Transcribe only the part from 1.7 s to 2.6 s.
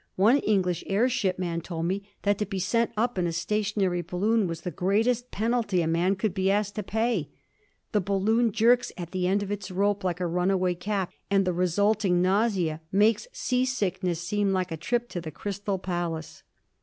me that to be